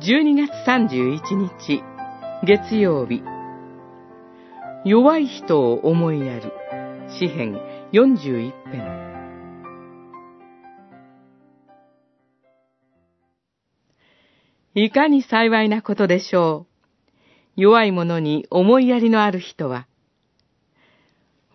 [0.00, 1.82] 12月31日、
[2.44, 3.20] 月曜日。
[4.84, 6.52] 弱い人を思いやる。
[7.08, 7.58] 詩編
[7.90, 9.08] 41編。
[14.76, 16.68] いかに幸いなことでしょ
[17.56, 17.60] う。
[17.60, 19.88] 弱い者に思いやりのある人は、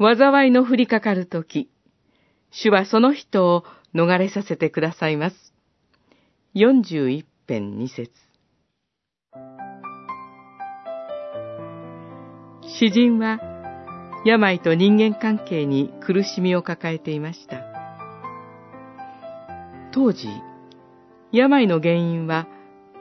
[0.00, 1.70] 災いの降りかかるとき、
[2.50, 3.62] 主はその人を
[3.94, 5.54] 逃れさせてくださいます。
[6.56, 8.10] 41編2節
[12.82, 13.38] 詩人は
[14.24, 17.62] 病と人間関係に苦しみを抱えていました。
[19.92, 20.26] 当時、
[21.30, 22.48] 病の原因は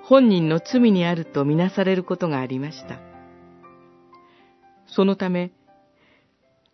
[0.03, 2.99] 本人の罪にあるとみなされることがありました。
[4.85, 5.49] そのため、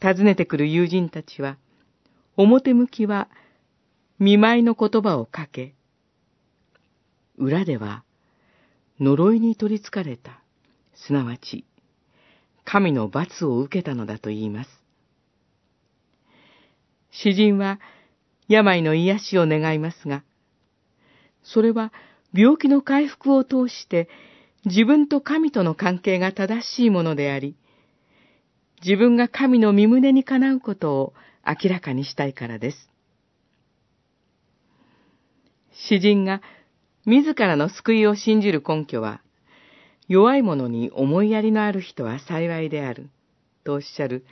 [0.02, 1.55] 訪ねてくる友人たちは、
[2.35, 3.30] 表向きは
[4.19, 5.75] 見舞いの言葉をかけ、
[7.38, 8.03] 裏では
[9.00, 10.41] 呪いに取り憑かれた、
[10.94, 11.63] すなわち、
[12.69, 14.69] 神の罰を受けたのだと言います。
[17.11, 17.79] 詩人は
[18.49, 20.21] 病の癒しを願いますが、
[21.43, 21.93] それは
[22.33, 24.09] 病気の回復を通して
[24.65, 27.55] 自分と神との関係が正しいものであり、
[28.83, 31.13] 自分が神の身胸にかなうことを
[31.45, 32.89] 明らかにしたいからです。
[35.71, 36.41] 詩人が
[37.05, 39.21] 自らの救いを信じる根拠は、
[40.08, 43.09] 弱い者に思いやりのある人は幸いである、
[43.63, 44.25] とおっしゃる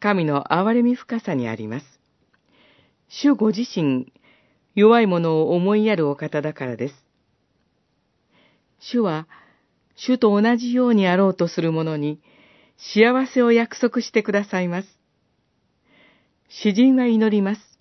[0.00, 1.86] 神の憐れみ深さにあります。
[3.08, 4.12] 主ご自身、
[4.74, 6.94] 弱い者を思いやるお方だからです。
[8.80, 9.26] 主は、
[9.96, 12.20] 主と同じようにあろうとする者に、
[12.76, 14.88] 幸せを約束してくださいます。
[16.48, 17.78] 詩人は祈ります。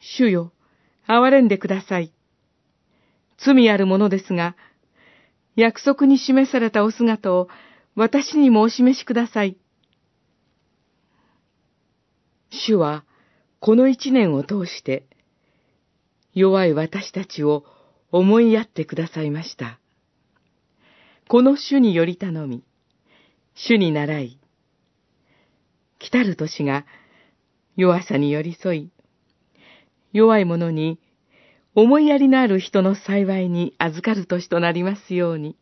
[0.00, 0.52] 主よ、
[1.08, 2.12] 憐れんでください。
[3.38, 4.54] 罪あるものですが、
[5.56, 7.48] 約束に示されたお姿を
[7.94, 9.56] 私にもお示しください。
[12.50, 13.04] 主は、
[13.60, 15.06] この一年を通して、
[16.34, 17.64] 弱い私たちを
[18.10, 19.78] 思いやってくださいました。
[21.28, 22.64] この主により頼み、
[23.54, 24.38] 主に習い、
[25.98, 26.84] 来たる年が
[27.76, 28.90] 弱さに寄り添い、
[30.12, 30.98] 弱い者に
[31.76, 35.56] 思いやりのある人の幸いに預かる年となりますように。